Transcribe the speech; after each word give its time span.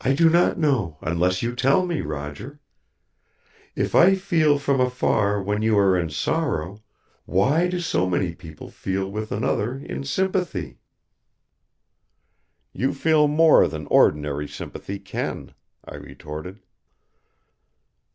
"I 0.00 0.14
do 0.14 0.30
not 0.30 0.56
know 0.58 0.96
unless 1.02 1.42
you 1.42 1.54
tell 1.54 1.84
me, 1.84 2.00
Roger. 2.00 2.60
If 3.76 3.94
I 3.94 4.14
feel 4.14 4.58
from 4.58 4.80
afar 4.80 5.42
when 5.42 5.60
you 5.60 5.76
are 5.76 5.98
in 5.98 6.08
sorrow, 6.08 6.82
why, 7.26 7.68
so 7.68 8.06
do 8.06 8.10
many 8.10 8.34
people 8.34 8.70
feel 8.70 9.12
with 9.12 9.30
another 9.30 9.76
in 9.76 10.04
sympathy." 10.04 10.78
"You 12.72 12.94
feel 12.94 13.28
more 13.28 13.68
than 13.68 13.86
ordinary 13.88 14.48
sympathy 14.48 14.98
can," 14.98 15.52
I 15.84 15.96
retorted. 15.96 16.62